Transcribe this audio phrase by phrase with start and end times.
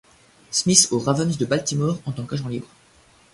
[0.49, 2.65] Smith au Ravens de Baltimore en tant qu'agent libre.